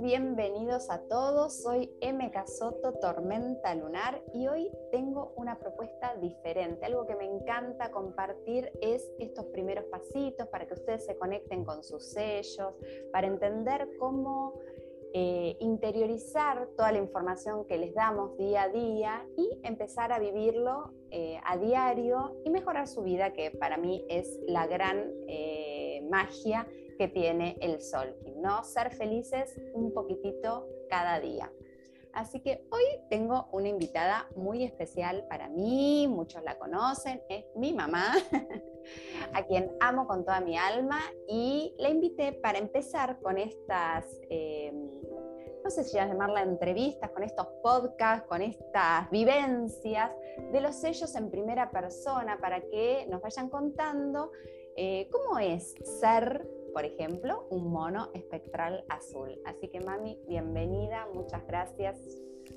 [0.00, 1.62] bienvenidos a todos.
[1.62, 2.30] Soy M.
[2.30, 6.86] Casoto, Tormenta Lunar, y hoy tengo una propuesta diferente.
[6.86, 11.84] Algo que me encanta compartir es estos primeros pasitos para que ustedes se conecten con
[11.84, 12.74] sus sellos,
[13.12, 14.49] para entender cómo
[15.12, 20.92] eh, interiorizar toda la información que les damos día a día y empezar a vivirlo
[21.10, 26.66] eh, a diario y mejorar su vida, que para mí es la gran eh, magia
[26.98, 28.62] que tiene el sol, ¿no?
[28.62, 31.50] Ser felices un poquitito cada día.
[32.12, 37.72] Así que hoy tengo una invitada muy especial para mí, muchos la conocen, es mi
[37.72, 38.14] mamá,
[39.32, 44.90] a quien amo con toda mi alma y la invité para empezar con estas, em,
[45.70, 50.10] no sé si llamarla entrevistas, con estos podcasts, con estas vivencias
[50.52, 54.32] de los sellos en primera persona para que nos vayan contando
[54.76, 59.40] eh, cómo es ser por ejemplo, un mono espectral azul.
[59.44, 61.98] Así que mami, bienvenida, muchas gracias,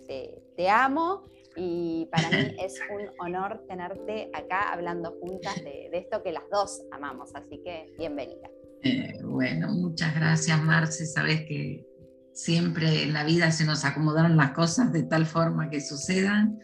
[0.08, 1.24] te, amo
[1.56, 6.82] y para mí es un honor tenerte acá hablando juntas de, esto que las dos
[6.92, 8.50] amamos, así que bienvenida.
[8.84, 11.93] Eh, bueno, muchas gracias Marce, sabes que
[12.34, 16.60] siempre en la vida se nos acomodaron las cosas de tal forma que sucedan.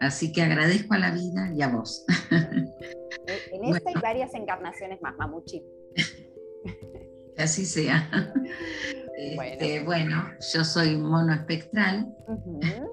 [0.00, 2.04] Así que agradezco a la vida y a vos.
[2.30, 5.62] En esta y varias encarnaciones más, Mamuchi.
[7.38, 8.08] así sea.
[9.18, 10.30] Este, bueno.
[10.52, 12.14] yo soy mono espectral.
[12.44, 12.86] Bien.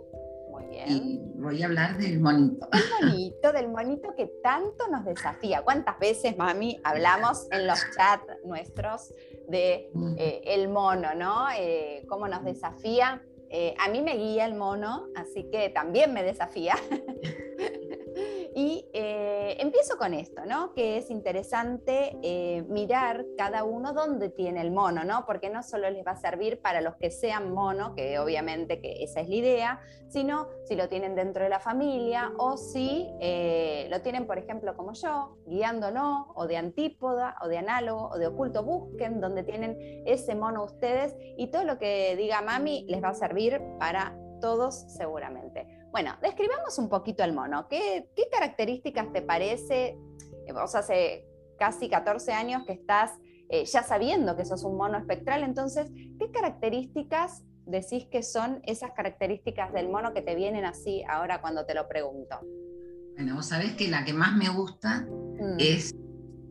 [0.87, 2.67] Y voy a hablar del monito.
[2.71, 5.61] El monito, del monito que tanto nos desafía.
[5.63, 9.13] ¿Cuántas veces, mami, hablamos en los chats nuestros
[9.47, 10.15] de mm.
[10.17, 11.47] eh, el mono, ¿no?
[11.57, 13.21] Eh, cómo nos desafía.
[13.49, 16.75] Eh, a mí me guía el mono, así que también me desafía.
[18.55, 20.73] Y eh, empiezo con esto, ¿no?
[20.73, 25.25] Que es interesante eh, mirar cada uno dónde tiene el mono, ¿no?
[25.25, 29.03] Porque no solo les va a servir para los que sean mono, que obviamente que
[29.03, 33.87] esa es la idea, sino si lo tienen dentro de la familia o si eh,
[33.89, 38.19] lo tienen, por ejemplo, como yo, guiando no, o de antípoda, o de análogo, o
[38.19, 43.03] de oculto, busquen donde tienen ese mono ustedes y todo lo que diga mami les
[43.03, 45.72] va a servir para todos seguramente.
[45.93, 47.67] Bueno, describamos un poquito el mono.
[47.69, 49.95] ¿Qué, características te parece?
[50.51, 51.27] Vos hace
[51.59, 53.11] casi 14 años que estás
[53.47, 58.93] eh, ya sabiendo que sos un mono espectral, entonces, ¿qué características decís que son esas
[58.93, 62.39] características del mono que te vienen así ahora cuando te lo pregunto?
[63.15, 65.57] Bueno, vos sabés que la que más me gusta mm.
[65.59, 65.93] es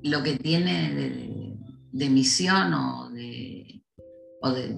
[0.04, 1.56] lo que tiene
[1.90, 3.82] de, misión o de,
[4.40, 4.76] o de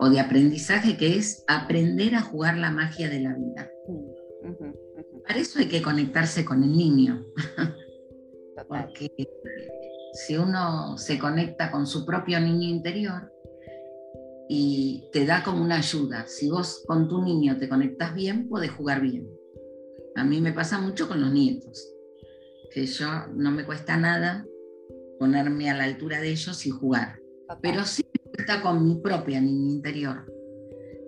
[0.00, 3.70] o de aprendizaje que es aprender a jugar la magia de la vida.
[5.26, 7.26] Para eso hay que conectarse con el niño.
[8.66, 9.10] Porque
[10.14, 13.30] si uno se conecta con su propio niño interior
[14.48, 18.70] y te da como una ayuda, si vos con tu niño te conectas bien, puedes
[18.70, 19.28] jugar bien.
[20.16, 21.92] A mí me pasa mucho con los nietos,
[22.72, 24.46] que yo no me cuesta nada
[25.18, 27.20] ponerme a la altura de ellos y jugar.
[27.60, 27.99] Pero sí
[28.58, 30.26] con mi propia niña interior,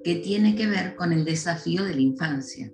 [0.04, 2.72] que tiene que ver con el desafío de la infancia.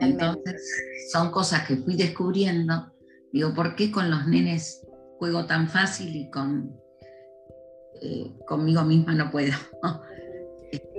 [0.00, 2.92] Entonces, son cosas que fui descubriendo.
[3.32, 4.86] Digo, ¿por qué con los nenes
[5.18, 6.78] juego tan fácil y con
[8.02, 9.52] eh, conmigo misma no puedo?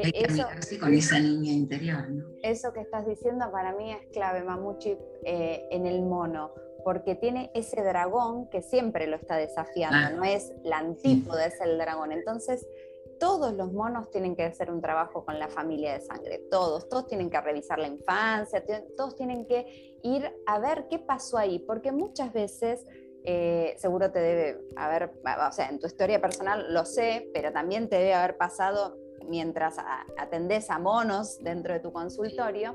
[0.02, 0.48] Hay que eso,
[0.80, 2.10] con esa niña interior.
[2.10, 2.26] ¿no?
[2.42, 6.52] Eso que estás diciendo para mí es clave, Mamuchi, eh, en el mono
[6.84, 11.78] porque tiene ese dragón que siempre lo está desafiando, no es la antípoda, es el
[11.78, 12.12] dragón.
[12.12, 12.66] Entonces,
[13.20, 17.08] todos los monos tienen que hacer un trabajo con la familia de sangre, todos, todos
[17.08, 18.64] tienen que revisar la infancia,
[18.96, 22.86] todos tienen que ir a ver qué pasó ahí, porque muchas veces,
[23.26, 25.12] eh, seguro te debe haber,
[25.48, 28.98] o sea, en tu historia personal lo sé, pero también te debe haber pasado
[29.28, 29.76] mientras
[30.18, 32.72] atendés a monos dentro de tu consultorio,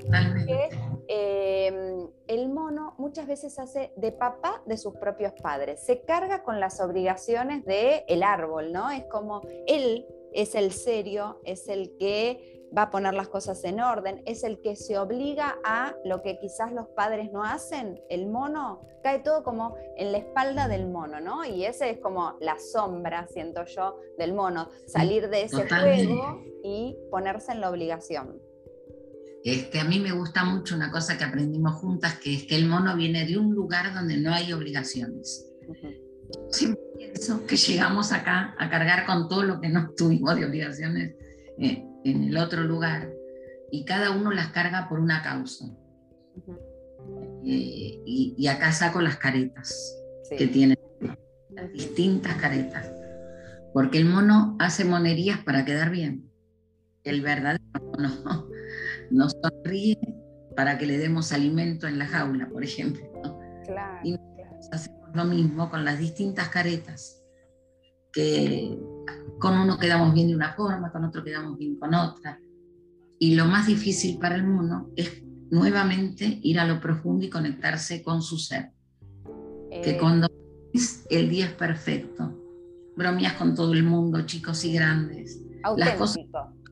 [0.47, 0.69] que
[1.07, 6.59] em, el mono muchas veces hace de papá de sus propios padres, se carga con
[6.59, 8.91] las obligaciones del el árbol, ¿no?
[8.91, 13.79] Es como él es el serio, es el que va a poner las cosas en
[13.79, 18.27] orden, es el que se obliga a lo que quizás los padres no hacen, el
[18.27, 21.45] mono, cae todo como en la espalda del mono, ¿no?
[21.45, 26.97] Y ese es como la sombra, siento yo, del mono, salir de ese juego y
[27.09, 28.41] ponerse en la obligación.
[29.45, 32.65] Este, a mí me gusta mucho una cosa que aprendimos juntas, que es que el
[32.65, 35.45] mono viene de un lugar donde no hay obligaciones.
[36.49, 41.13] Siempre pienso que llegamos acá a cargar con todo lo que no tuvimos de obligaciones.
[41.59, 43.11] Eh, en el otro lugar
[43.71, 45.65] y cada uno las carga por una causa.
[47.45, 49.95] Eh, y, acá saco las caretas
[50.37, 50.79] que tiene,
[51.51, 52.91] las distintas caretas.
[53.73, 56.31] Porque el mono hace monerías para quedar bien.
[57.03, 58.47] El verdadero mono
[59.11, 59.97] nos sonríe
[60.55, 63.03] para que le demos alimento en la jaula, por ejemplo.
[63.65, 64.17] Claro, y
[64.71, 67.23] hacemos lo mismo con las distintas caretas,
[68.11, 68.77] que
[69.39, 72.39] con uno quedamos bien de una forma, con otro quedamos bien con otra.
[73.19, 78.03] Y lo más difícil para el mono es nuevamente ir a lo profundo y conectarse
[78.03, 78.71] con su ser.
[79.69, 79.97] Que eh.
[79.99, 80.27] cuando
[80.73, 82.33] es el día es perfecto,
[82.95, 85.41] bromeas con todo el mundo, chicos y grandes.
[85.63, 85.77] Auténtico.
[85.77, 86.23] Las cosas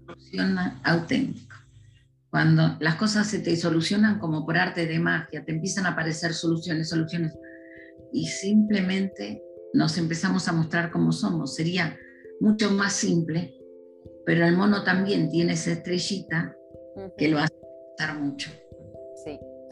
[0.06, 1.53] solucionan auténtico.
[2.33, 6.33] Cuando las cosas se te solucionan como por arte de magia, te empiezan a aparecer
[6.33, 7.38] soluciones, soluciones,
[8.12, 9.44] y simplemente
[9.75, 11.53] nos empezamos a mostrar como somos.
[11.53, 11.95] Sería
[12.39, 13.53] mucho más simple,
[14.25, 16.56] pero el mono también tiene esa estrellita
[17.19, 17.53] que lo hace
[17.91, 18.50] estar mucho.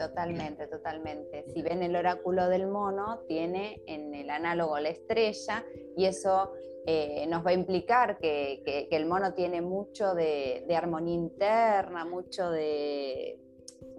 [0.08, 1.44] Totalmente, totalmente.
[1.52, 5.64] Si ven el oráculo del mono, tiene en el análogo la estrella
[5.96, 6.52] y eso
[6.86, 13.38] eh, nos va a implicar que, el mono tiene mucho de, armonía interna, mucho de,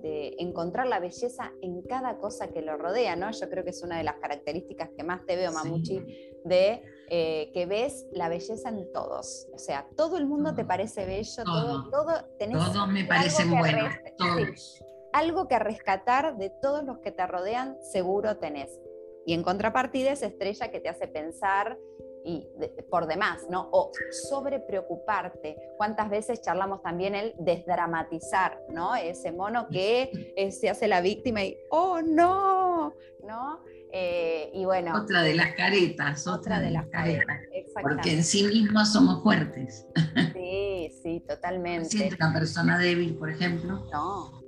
[0.03, 3.31] encontrar la belleza en cada cosa que lo rodea, ¿no?
[3.31, 6.01] Yo creo que es una de las características que más te veo, Mamuchi,
[6.43, 9.47] de eh, que ves la belleza en todos.
[9.53, 14.83] O sea, todo el mundo te parece bello, todo, todo, todos me parecen buenos, todos
[15.13, 18.79] algo que rescatar de todos los que te rodean, seguro tenés.
[19.25, 21.77] Y en contrapartida esa estrella que te hace pensar
[22.25, 22.47] y
[22.89, 23.69] por demás, ¿no?
[23.71, 23.91] O
[24.29, 25.57] sobre preocuparte.
[25.77, 28.95] ¿Cuántas veces charlamos también el desdramatizar, ¿no?
[28.95, 32.93] Ese mono que eh, se hace la víctima y, oh no,
[33.25, 33.61] ¿no?
[33.91, 34.95] Eh, y bueno.
[34.95, 37.41] Otra de las caretas, otra, de, las caretas.
[37.81, 39.85] Porque en sí mismos somos fuertes.
[40.33, 41.89] Sí, sí, totalmente.
[41.89, 43.85] Siente una persona débil, por ejemplo.
[43.91, 44.42] No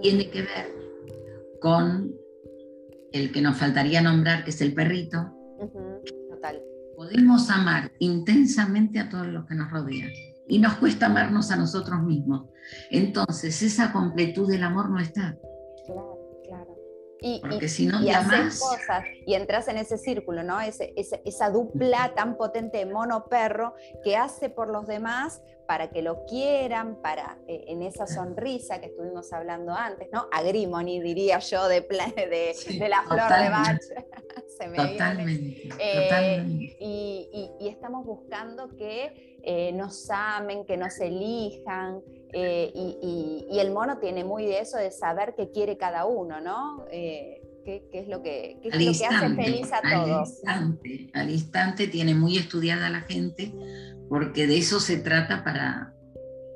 [0.00, 0.74] tiene que ver
[1.60, 2.14] con
[3.12, 5.32] el que nos faltaría nombrar, que es el perrito.
[6.30, 6.62] Total.
[6.96, 10.10] Podemos amar intensamente a todos los que nos rodean
[10.48, 12.48] y nos cuesta amarnos a nosotros mismos.
[12.90, 15.36] Entonces, esa completud del amor no está.
[17.18, 20.60] Y, Porque si no, y haces cosas y entras en ese círculo, ¿no?
[20.60, 23.74] Ese, esa dupla tan potente de mono-perro
[24.04, 28.86] que hace por los demás para que lo quieran, para eh, en esa sonrisa que
[28.86, 30.26] estuvimos hablando antes, ¿no?
[30.32, 33.80] Agrimony, diría yo, de, de, de la flor de Bach.
[34.58, 36.42] Se me totalmente, eh,
[36.80, 42.02] Y, y, estamos buscando que eh, nos amen, que nos elijan,
[42.32, 46.84] y, y, el mono tiene muy de eso de saber qué quiere cada uno, ¿no?
[47.66, 50.40] Qué, qué, es lo que, qué es lo que hace feliz a todos.
[50.46, 53.52] Al instante, al instante tiene muy estudiada la gente
[54.08, 55.92] porque de eso se trata para,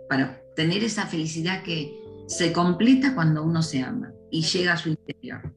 [0.08, 4.90] para tener esa felicidad que se completa cuando uno se ama y llega a su
[4.90, 5.52] interior.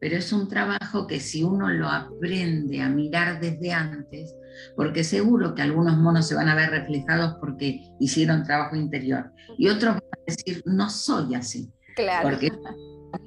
[0.00, 4.34] Pero es un trabajo que si uno lo aprende a mirar desde antes,
[4.74, 9.68] porque seguro que algunos monos se van a ver reflejados porque hicieron trabajo interior y
[9.68, 11.70] otros van a decir, no soy así.
[11.94, 12.30] Claro.
[12.30, 12.50] Porque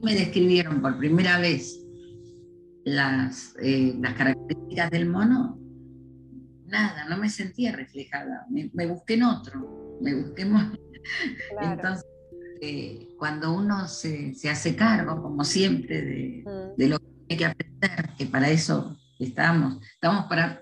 [0.02, 1.82] me describieron por primera vez
[2.84, 5.60] las, eh, las características del mono
[6.68, 10.48] nada, no me sentía reflejada, me, busqué en otro, me busqué
[11.62, 12.06] Entonces,
[12.62, 16.76] eh, cuando uno se, hace cargo, como siempre, mm.
[16.78, 20.62] de, lo que hay que aprender, que para eso estamos, estamos para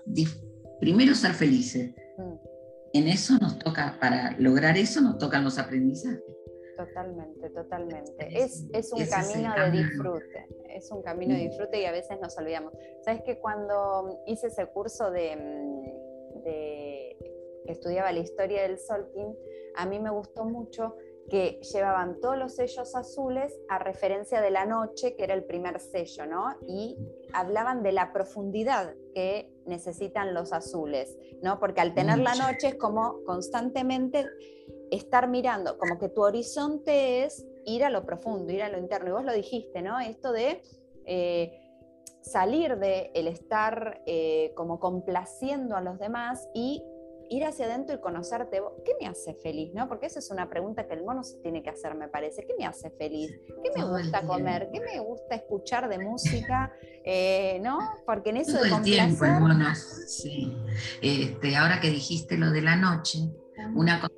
[0.80, 1.94] primero ser felices.
[2.18, 2.32] Mm.
[2.94, 6.20] En eso nos toca, para lograr eso nos tocan los aprendizajes.
[6.76, 8.28] Totalmente, totalmente.
[8.30, 12.36] Es, es un camino de disfrute, es un camino de disfrute y a veces nos
[12.36, 12.72] olvidamos.
[13.02, 17.16] Sabes que cuando hice ese curso de, mm, de
[17.64, 19.36] que estudiaba la historia del Solkin,
[19.76, 20.96] a mí me gustó mucho
[21.30, 25.80] que llevaban todos los sellos azules a referencia de la noche, que era el primer
[25.80, 26.54] sello, ¿no?
[26.66, 26.98] Y
[27.32, 31.58] hablaban de la profundidad que necesitan los azules, ¿no?
[31.58, 34.26] Porque al tener la noche es como constantemente
[34.90, 39.08] estar mirando, como que tu horizonte es ir a lo profundo, ir a lo interno.
[39.08, 39.98] Y vos lo dijiste, ¿no?
[40.00, 40.62] Esto de
[41.06, 41.60] eh,
[42.22, 46.82] salir de el estar eh, como complaciendo a los demás y
[47.30, 48.62] ir hacia adentro y conocerte.
[48.84, 49.72] ¿Qué me hace feliz?
[49.74, 49.88] ¿no?
[49.88, 52.46] Porque esa es una pregunta que el mono se tiene que hacer, me parece.
[52.46, 53.30] ¿Qué me hace feliz?
[53.62, 54.68] ¿Qué me gusta comer?
[54.72, 56.72] ¿Qué me gusta escuchar de música?
[57.04, 57.78] Eh, ¿No?
[58.06, 60.56] Porque en eso Todo de el tiempo, mono, sí.
[61.02, 63.18] Este, ahora que dijiste lo de la noche,
[63.74, 64.14] una cosa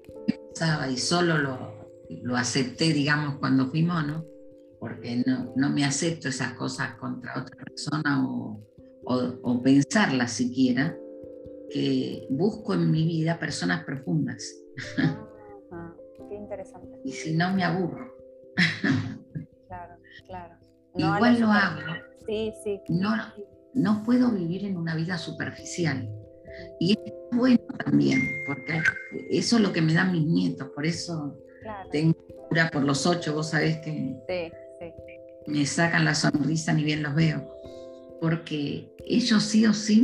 [0.90, 1.90] y solo lo,
[2.22, 4.24] lo acepté, digamos, cuando fui mono,
[4.80, 8.62] porque no, no, me acepto esas cosas contra otra persona o,
[9.04, 10.96] o, pensarlas siquiera,
[11.70, 14.54] que busco en mi vida personas profundas.
[16.28, 17.00] qué interesante.
[17.04, 18.14] y si no, me aburro.
[19.66, 19.96] Claro.
[20.26, 20.54] claro.
[20.94, 21.80] Igual lo hago.
[22.26, 22.80] Sí, sí.
[22.88, 23.14] No,
[23.74, 26.08] no puedo vivir en una vida superficial.
[26.80, 28.80] Y es bueno también, porque
[29.30, 31.38] eso es lo que me dan mis nietos, por eso
[31.90, 32.14] tengo
[32.48, 34.16] cura por los ocho, vos sabés que
[35.46, 37.48] me sacan la sonrisa ni bien los veo,
[38.20, 40.02] porque ellos sí o sí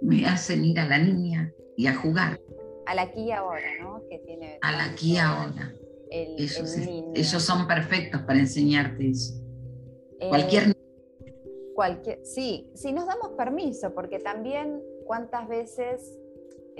[0.00, 2.40] me, hacen ir a la niña y a jugar.
[2.86, 4.02] A la aquí y ahora, ¿no?
[4.08, 5.72] Que tiene a la aquí y ahora.
[6.10, 9.34] ellos, son perfectos para enseñarte eso.
[10.18, 10.76] Eh, cualquier
[11.74, 16.18] cualquier, sí, si nos damos permiso, porque también cuántas veces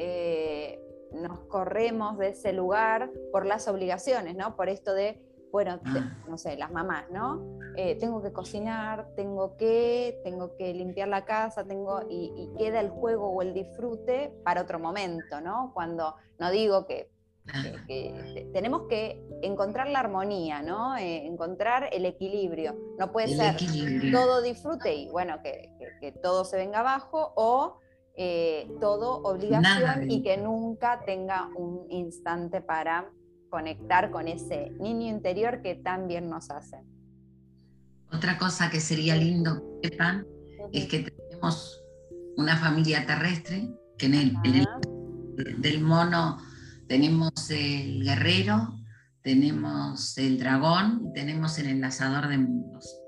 [0.02, 0.80] eh,
[1.12, 4.57] nos corremos de ese lugar por las obligaciones, ¿no?
[4.57, 5.21] Por esto de,
[5.52, 6.16] bueno, ah.
[6.26, 7.59] no sé, las mamás, ¿no?
[7.76, 12.88] Eh, tengo que cocinar, tengo que, tengo que limpiar la casa, tengo, y, queda el
[12.88, 15.73] juego o el disfrute para otro momento, ¿no?
[15.75, 17.11] Cuando no digo que
[18.52, 20.97] tenemos que encontrar la armonía, ¿no?
[20.97, 22.76] Eh, encontrar el equilibrio.
[22.99, 23.57] No puede ser
[24.12, 27.80] todo disfrute y bueno, que, todo se venga abajo o
[28.22, 33.10] eh, todo obligación y que nunca tenga un instante para
[33.48, 36.76] conectar con ese niño interior que tan bien nos hace.
[38.12, 40.26] Otra cosa que sería lindo que sepan
[40.70, 41.82] es que tenemos
[42.36, 46.36] una familia terrestre que en el, en el del mono
[46.88, 48.74] tenemos el guerrero,
[49.22, 53.00] tenemos el dragón y tenemos el enlazador de mundos.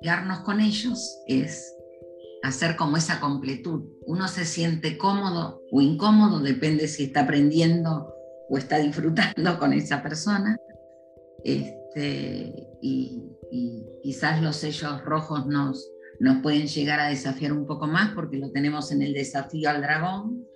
[0.00, 1.72] Ligarnos con ellos es
[2.42, 3.82] hacer como esa completud.
[4.06, 8.12] Uno se siente cómodo o incómodo, depende si está aprendiendo
[8.48, 10.56] o está disfrutando con esa persona.
[11.44, 13.28] Este, y,
[14.02, 18.50] quizás los sellos rojos nos, nos pueden llegar a desafiar un poco más porque lo
[18.50, 20.46] tenemos en el desafío al dragón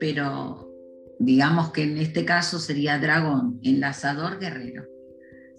[0.00, 0.74] pero
[1.20, 4.88] digamos que en este caso sería dragón, enlazador, guerrero,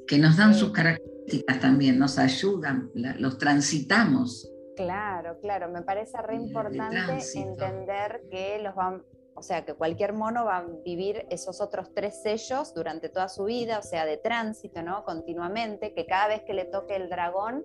[0.07, 1.10] que nos dan sus características
[1.59, 4.51] también, nos ayudan, los transitamos.
[4.75, 9.03] Claro, claro, me parece re importante entender que los van,
[9.35, 13.45] o sea, que cualquier mono va a vivir esos otros tres sellos durante toda su
[13.45, 15.03] vida, o sea, de tránsito, ¿no?
[15.03, 17.63] Continuamente, que cada vez que le toque el dragón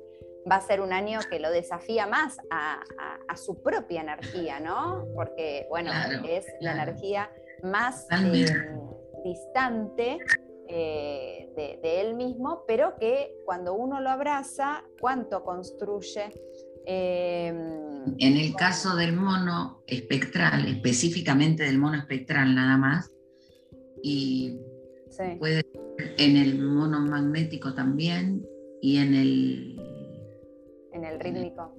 [0.50, 2.82] va a ser un año que lo desafía más a,
[3.36, 5.06] su propia energía, ¿no?
[5.14, 5.90] Porque, bueno,
[6.26, 7.30] es la energía
[7.62, 8.46] más eh,
[9.22, 10.18] distante
[10.68, 16.32] eh, de, él mismo, pero que cuando uno lo abraza, ¿cuánto construye?
[16.84, 23.10] Em, en el caso del mono espectral, específicamente del mono espectral nada más,
[24.02, 24.58] y
[25.38, 25.64] puede
[26.18, 28.46] en el mono magnético también,
[28.80, 29.80] y en el
[30.92, 31.74] en el rítmico.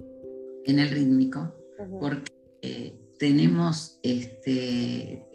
[0.64, 1.54] En el rítmico,
[2.00, 5.27] porque eh, tenemos, este,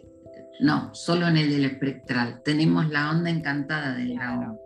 [0.60, 4.58] no, solo en el del espectral, tenemos la onda encantada del dragón,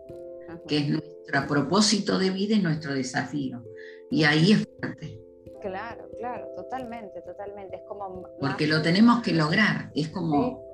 [0.67, 3.63] que es nuestro propósito de vida y nuestro desafío.
[4.11, 5.19] Y ahí es fuerte.
[5.61, 7.77] Claro, claro, totalmente, totalmente.
[7.77, 8.23] Es como.
[8.39, 10.68] Porque lo tenemos que lograr, es como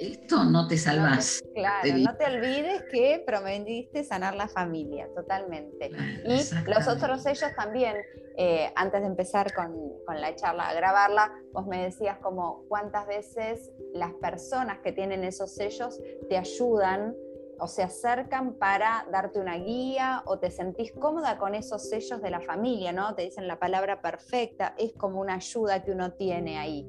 [0.00, 1.42] esto no te salvas.
[1.54, 5.90] claro, no te olvides que prometiste sanar la familia, totalmente.
[6.24, 7.96] y los otros sellos también,
[8.36, 13.70] eh, antes de empezar con, la charla, a grabarla, vos me decías como cuántas veces
[13.94, 17.14] las personas que tienen esos sellos te ayudan
[17.60, 22.30] o se acercan para darte una guía o te sentís cómoda con esos sellos de
[22.30, 23.14] la familia, ¿no?
[23.14, 26.88] Te dicen la palabra perfecta, es como una ayuda que uno tiene ahí.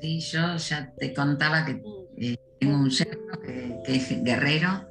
[0.00, 1.82] Sí, yo ya te contaba que
[2.16, 4.86] eh, tengo un yerno que, es guerrero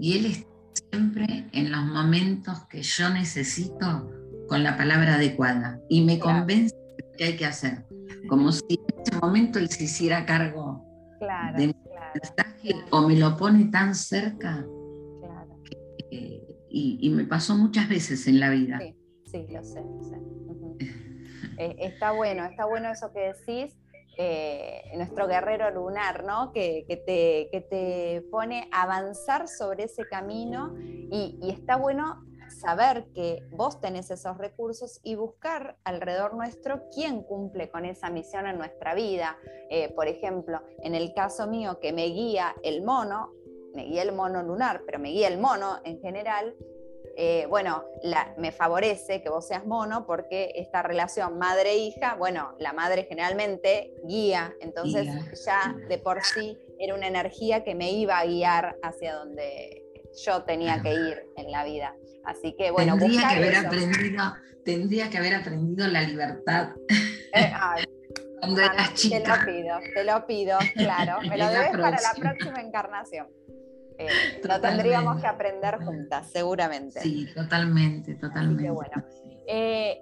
[0.00, 0.48] y él está
[0.90, 4.10] siempre en los momentos que yo necesito
[4.48, 7.84] con la palabra adecuada y me convence de lo que hay que hacer.
[8.28, 10.82] Como si en ese momento él se hiciera cargo
[11.56, 11.74] de mi
[12.14, 14.64] mensaje o me lo pone tan cerca.
[16.70, 18.78] y, me pasó muchas veces en la vida.
[18.78, 18.94] Sí,
[19.24, 19.80] sí lo sé.
[19.80, 20.16] Lo sé.
[21.58, 23.74] Eh, está bueno, está bueno eso que decís
[24.18, 26.52] eh, nuestro guerrero lunar, ¿no?
[26.52, 33.42] Que, te, que, te, pone a avanzar sobre ese camino y, está bueno saber que
[33.50, 38.94] vos tenés esos recursos y buscar alrededor nuestro quién cumple con esa misión en nuestra
[38.94, 39.36] vida.
[39.68, 43.32] Eh, por ejemplo, en el caso mío que me guía el mono,
[43.74, 46.54] me guía el mono lunar, pero me guía el mono en general,
[47.18, 47.84] eh, bueno,
[48.36, 54.54] me favorece que vos seas mono porque esta relación madre-hija, bueno, la madre generalmente guía,
[54.60, 55.08] entonces
[55.46, 59.82] ya de por sí era una energía que me iba a guiar hacia donde
[60.26, 61.94] yo tenía que ir en la vida.
[62.24, 66.70] Así que bueno, tendría que haber aprendido, tendría que haber aprendido la libertad.
[67.32, 67.52] Eh,
[68.40, 69.22] Cuando eras chica.
[69.22, 71.20] Te lo pido, te lo pido, claro.
[71.28, 73.26] Me lo debes para la próxima encarnación.
[73.98, 74.08] Eh,
[74.44, 77.00] lo tendríamos que aprender juntas, seguramente.
[77.00, 78.70] Sí, totalmente, totalmente.
[78.70, 79.04] bueno.
[79.46, 80.00] Eh,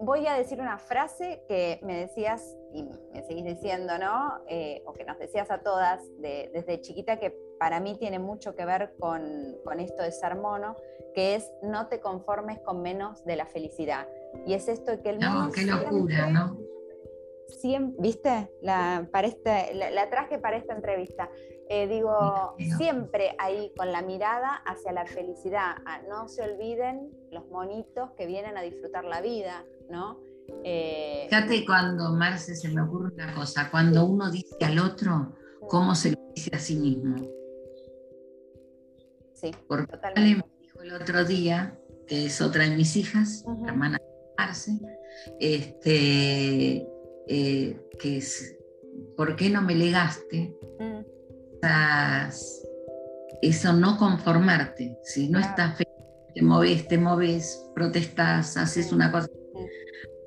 [0.00, 4.42] voy a decir una frase que me decías y me seguís diciendo, ¿no?
[4.48, 8.64] Eh, o que nos decías a todas desde chiquita, que para mí tiene mucho que
[8.64, 10.76] ver con, esto de ser mono,
[11.14, 14.06] que es no te conformes con menos de la felicidad.
[14.46, 15.46] Y es esto de que el mono.
[15.46, 16.58] No, qué locura, ¿no?
[17.48, 18.50] Siempre, ¿Viste?
[18.60, 21.30] La, para este, la, traje para esta entrevista.
[21.68, 25.76] Eh, digo, siempre ahí con la mirada hacia la felicidad.
[25.84, 30.20] Ah, no se olviden los monitos que vienen a disfrutar la vida, ¿no?
[30.62, 35.34] Eh, Fíjate cuando, Marce, se me ocurre una cosa, cuando uno dice al otro
[35.68, 37.16] cómo se lo dice a sí mismo.
[39.34, 40.44] Sí, Porque totalmente.
[40.48, 43.98] me dijo el otro día, que es otra de mis hijas, la hermana
[44.38, 44.72] Marce,
[45.40, 46.86] este,
[47.26, 48.56] eh, que es,
[49.16, 50.56] ¿por qué no me legaste?
[50.78, 50.95] Mm.
[53.42, 55.94] Eso no conformarte, si no estás feliz,
[56.34, 59.28] te moves, te moves, protestas, haces una cosa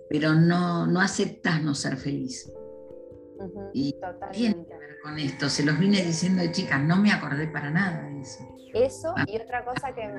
[0.10, 2.52] pero no, no aceptas no ser feliz.
[3.74, 3.96] y
[4.32, 7.70] tiene que ver con esto, se los vine diciendo de chicas, no me acordé para
[7.70, 8.40] nada de eso.
[8.74, 10.12] Eso y otra cosa que,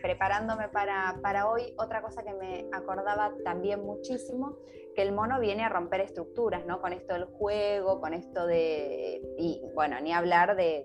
[0.00, 4.58] preparándome para, para, hoy, otra cosa que me acordaba también muchísimo,
[5.00, 6.82] que el mono viene a romper estructuras, ¿no?
[6.82, 10.84] Con esto del juego, con esto de, y bueno, ni hablar de,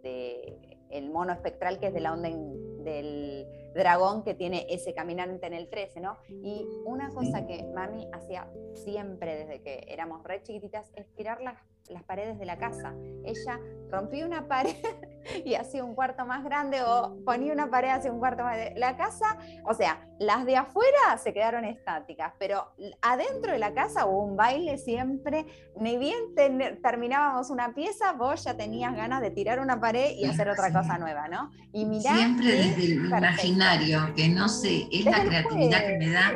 [0.00, 5.48] de, el mono espectral que es de la onda del dragón que tiene ese caminante
[5.48, 6.18] en el 13, ¿no?
[6.28, 11.60] Y una cosa que mami hacía siempre desde que éramos re chiquititas es tirar las
[11.88, 12.94] las paredes de la casa.
[13.24, 13.58] Ella
[13.90, 14.74] rompía una pared
[15.44, 18.78] y hacía un cuarto más grande o ponía una pared hacia un cuarto más grande.
[18.78, 24.06] La casa, o sea, las de afuera se quedaron estáticas, pero adentro de la casa
[24.06, 25.46] hubo un baile siempre.
[25.80, 26.34] Ni bien
[26.82, 30.98] terminábamos una pieza, vos ya tenías ganas de tirar una pared y hacer otra cosa
[30.98, 31.50] nueva, ¿no?
[31.72, 36.32] Y siempre desde el imaginario, que no sé, es la creatividad que me da.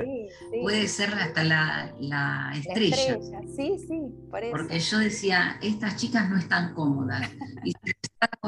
[0.62, 3.18] Puede ser hasta la, estrella.
[3.56, 4.56] Sí, sí, por eso.
[4.56, 7.30] Porque yo decía, estas chicas no están cómodas.
[7.64, 7.74] Y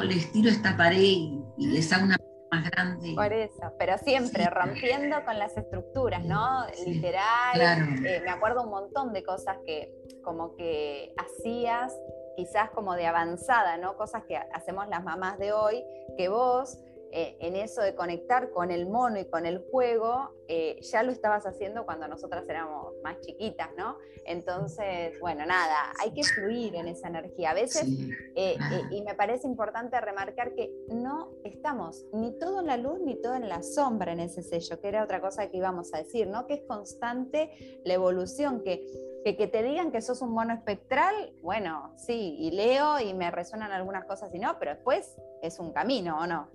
[0.06, 2.16] les tiro esta pared y, les hago una
[2.50, 3.14] más grande.
[3.14, 6.66] Por eso, pero siempre rompiendo con las estructuras, ¿no?
[6.86, 8.04] Literal.
[8.04, 9.92] Eh, me acuerdo un montón de cosas que
[10.22, 11.92] como que hacías
[12.36, 13.96] quizás como de avanzada, ¿no?
[13.96, 15.84] Cosas que hacemos las mamás de hoy,
[16.16, 16.78] que vos
[17.16, 21.12] eh, en eso de conectar con el mono y con el juego, eh, ya lo
[21.12, 23.98] estabas haciendo cuando nosotras éramos más chiquitas, ¿no?
[24.24, 27.52] Entonces, bueno, nada, hay que fluir en esa energía.
[27.52, 27.86] A veces,
[28.34, 28.56] eh,
[28.90, 33.36] y me parece importante remarcar que no estamos ni todo en la luz ni todo
[33.36, 36.48] en la sombra en ese sello, que era otra cosa que íbamos a decir, ¿no?
[36.48, 38.84] Que es constante la evolución, que
[39.24, 43.30] que, que, te digan que sos un mono espectral, bueno, sí, y leo y me
[43.30, 46.50] resuenan algunas cosas y no, pero después es un camino, ¿o no?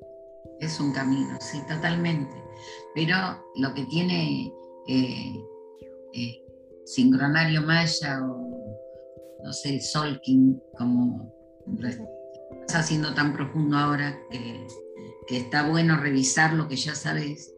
[0.60, 2.36] Es un camino, sí, totalmente.
[2.94, 3.16] Pero
[3.56, 4.54] lo que tiene
[4.88, 5.46] eh,
[6.14, 6.44] eh,
[6.86, 11.34] Sincronario Maya o, no sé, Solking, como
[12.62, 14.68] estás haciendo tan profundo ahora que,
[15.30, 17.54] está bueno revisar lo que ya sabes,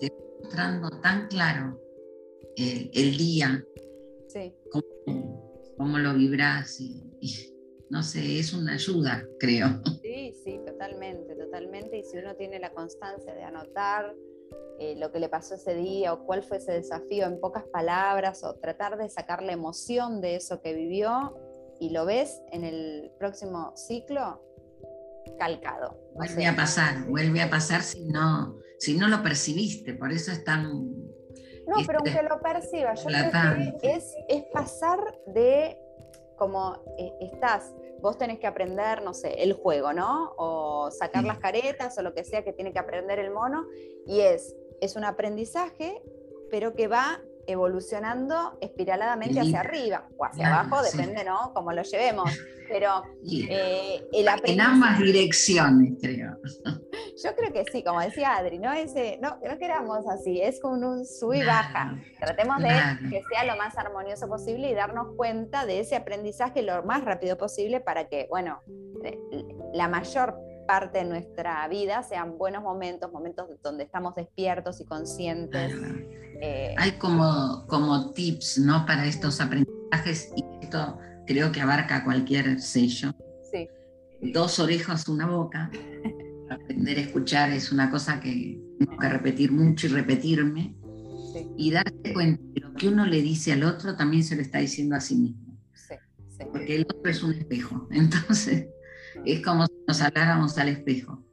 [0.00, 1.78] te está mostrando tan claro
[2.56, 3.62] el, día,
[5.76, 7.12] cómo, lo vibras y
[7.92, 9.82] no sé, es una ayuda, creo.
[10.00, 11.98] Sí, sí, totalmente, totalmente.
[11.98, 14.14] Y si uno tiene la constancia de anotar
[14.78, 18.42] eh, lo que le pasó ese día o cuál fue ese desafío en pocas palabras
[18.42, 21.36] o tratar de sacar la emoción de eso que vivió
[21.78, 24.42] y lo ves en el próximo ciclo,
[25.38, 25.98] calcado.
[26.14, 30.44] Vuelve a pasar, vuelve a pasar si no, si no lo percibiste, por eso es
[30.44, 30.62] tan...
[31.66, 35.78] No, pero aunque lo perciba, yo creo que es, es pasar de
[36.36, 40.34] como eh, estás vos tenés que aprender, no sé, el juego, ¿no?
[40.36, 43.64] O sacar las caretas o lo que sea que tiene que aprender el mono.
[44.06, 46.02] Y es, es un aprendizaje,
[46.50, 51.52] pero que va evolucionando espiraladamente hacia arriba o hacia abajo, depende, ¿no?
[51.54, 52.30] Cómo lo llevemos.
[52.68, 56.36] Pero eh, el En ambas direcciones, creo.
[57.22, 58.72] Yo creo que sí, como decía Adri, ¿no?
[58.72, 61.96] Ese, no, no queramos así, es como un sub y baja.
[62.18, 62.68] Tratemos de
[63.10, 67.36] que sea lo más armonioso posible y darnos cuenta de ese aprendizaje lo más rápido
[67.36, 68.60] posible para que, bueno,
[69.72, 75.74] la mayor parte de nuestra vida sean buenos momentos, momentos donde estamos despiertos y conscientes.
[76.40, 78.84] Eh, Hay como, como tips, ¿no?
[78.86, 83.12] Para estos aprendizajes y esto creo que abarca cualquier sello.
[83.50, 83.68] Sí.
[84.32, 85.70] Dos orejas, una boca.
[86.64, 90.76] Aprender a escuchar es una cosa que tengo que repetir mucho y repetirme.
[91.56, 94.58] Y darse cuenta que lo que uno le dice al otro también se lo está
[94.58, 95.58] diciendo a sí mismo.
[95.74, 95.94] Sí,
[96.50, 97.88] Porque el otro es un espejo.
[97.90, 98.68] Entonces,
[99.24, 101.24] es como si nos habláramos al espejo.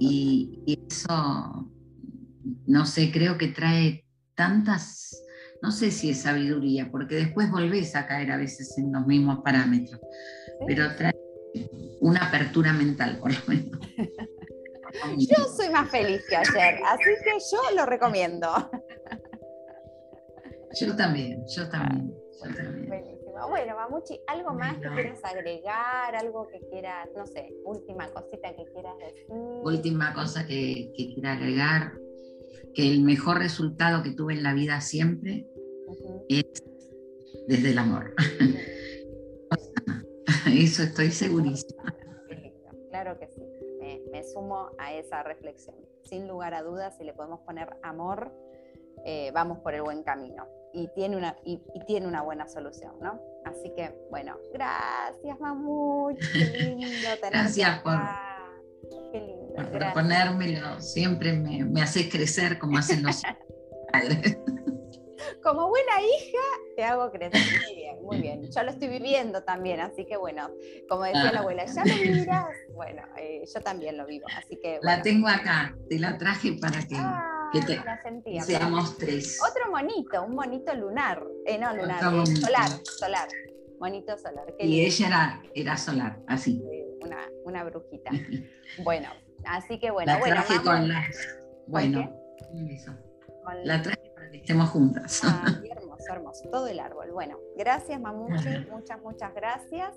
[0.00, 1.70] Y, eso,
[2.66, 5.22] no sé, creo que trae tantas,
[5.62, 9.40] no sé si es sabiduría, porque después volvés a caer a veces en los mismos
[9.44, 10.00] parámetros,
[10.66, 11.14] pero trae
[12.00, 13.78] una apertura mental, por lo menos.
[15.18, 18.48] Yo soy más feliz que ayer, así que yo lo recomiendo.
[20.80, 23.12] Yo también, yo también, yo también.
[23.48, 26.14] Bueno, Mamuchi, ¿algo más que quieras agregar?
[26.14, 29.26] ¿Algo que quieras, no sé, última cosita que quieras decir?
[29.28, 31.92] Última cosa que, quiera agregar,
[32.74, 35.46] que el mejor resultado que tuve en la vida siempre
[36.28, 36.44] es
[37.48, 38.14] desde el amor.
[40.46, 41.96] Eso estoy segurísima.
[42.90, 43.41] Claro que sí,
[44.12, 45.76] me, sumo a esa reflexión.
[46.04, 48.32] Sin lugar a dudas, si le podemos poner amor,
[49.04, 53.20] eh, vamos por el buen camino y tiene una, y, tiene una buena solución, ¿no?
[53.44, 56.38] Así que, bueno, gracias, Mamut, qué
[56.76, 57.98] lindo Gracias por,
[59.12, 63.22] qué lindo, por proponérmelo, siempre me, me haces crecer como hacen los
[63.92, 64.38] padres.
[65.42, 66.38] Como buena hija,
[66.76, 67.40] te hago crecer.
[67.66, 68.50] Muy bien, muy bien.
[68.50, 70.48] Yo lo estoy viviendo también, así que bueno,
[70.88, 72.56] como decía la abuela, ya lo vivirás.
[72.74, 74.78] Bueno, eh, yo también lo vivo, así que.
[74.82, 76.94] La tengo acá, te la traje para que.
[76.96, 77.50] Ah,
[78.40, 79.38] Seamos tres.
[79.42, 81.22] Otro monito, un monito lunar.
[81.44, 83.28] Eh, no, lunar, eh, solar, solar.
[83.78, 84.54] Monito solar.
[84.60, 86.62] y ella era, era solar, así.
[87.00, 88.10] Una, una brujita.
[88.84, 89.08] bueno,
[89.44, 90.12] así que bueno.
[90.12, 91.38] La traje bueno, con las.
[91.66, 92.12] Bueno,
[93.64, 95.20] La traje que estemos juntas.
[95.24, 96.48] Ah, hermoso, hermoso.
[96.50, 97.12] Todo el árbol.
[97.12, 98.48] Bueno, gracias, Mamuchi.
[98.70, 99.94] muchas, muchas gracias.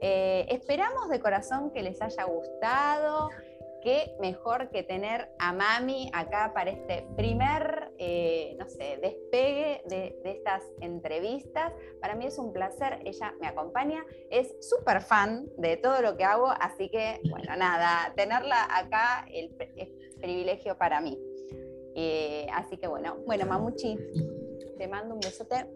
[0.00, 3.30] Eh, esperamos de corazón que les haya gustado
[3.82, 10.20] qué mejor que tener a Mami acá para este primer, eh, no sé, despegue de,
[10.24, 11.72] estas entrevistas.
[12.00, 16.24] Para mí es un placer, ella me acompaña, es súper fan de todo lo que
[16.24, 19.50] hago, así que, bueno, nada, tenerla acá es
[20.20, 21.18] privilegio para mí.
[22.00, 23.98] Eh, así que, bueno, bueno, Mamuchi,
[24.78, 25.66] te mando un besote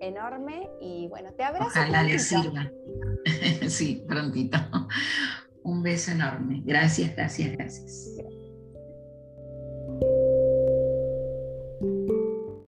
[0.00, 1.68] enorme y bueno, te abrazo.
[1.68, 2.70] Ojalá le sirva.
[3.68, 4.58] sí, prontito.
[5.62, 6.60] Un beso enorme.
[6.62, 8.18] Gracias, gracias, gracias.